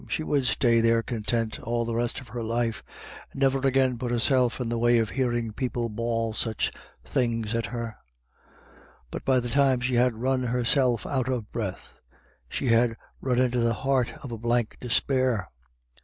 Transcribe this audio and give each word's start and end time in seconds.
"she 0.07 0.23
would 0.23 0.47
stay 0.47 0.81
there 0.81 1.03
content 1.03 1.59
all 1.59 1.85
the 1.85 1.93
rest 1.93 2.19
of 2.19 2.29
her 2.29 2.41
life, 2.41 2.81
and 3.31 3.39
never 3.41 3.59
again 3.67 3.99
put 3.99 4.09
herself 4.09 4.59
in 4.59 4.67
the 4.67 4.77
way 4.79 4.97
of 4.97 5.11
hearing 5.11 5.53
people 5.53 5.89
bawl 5.89 6.33
such 6.33 6.71
things 7.05 7.53
at 7.53 7.67
her. 7.67 7.95
But 9.11 9.23
by 9.23 9.39
the 9.39 9.47
time 9.49 9.79
she 9.79 9.93
had 9.93 10.15
run 10.15 10.41
herself 10.41 11.05
out 11.05 11.27
of 11.27 11.51
breath, 11.51 11.99
she 12.49 12.69
had 12.69 12.95
run 13.21 13.37
into 13.37 13.59
the 13.59 13.75
heart 13.75 14.11
of 14.23 14.31
a 14.31 14.39
blank 14.39 14.75
despair. 14.79 15.51